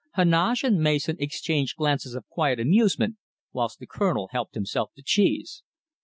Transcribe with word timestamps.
Heneage 0.15 0.63
and 0.63 0.79
Mason 0.81 1.15
exchanged 1.19 1.75
glances 1.77 2.15
of 2.15 2.27
quiet 2.27 2.59
amusement 2.59 3.17
whilst 3.53 3.77
the 3.77 3.85
Colonel 3.85 4.29
helped 4.31 4.55
himself 4.55 4.89
to 4.95 5.03
cheese. 5.03 5.61